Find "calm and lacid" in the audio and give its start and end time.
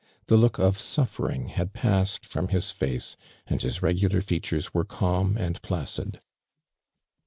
4.83-6.19